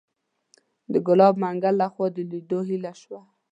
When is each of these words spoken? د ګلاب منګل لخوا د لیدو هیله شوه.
د 0.91 0.93
ګلاب 1.07 1.35
منګل 1.43 1.75
لخوا 1.81 2.07
د 2.15 2.17
لیدو 2.31 2.59
هیله 2.69 2.93
شوه. 3.01 3.21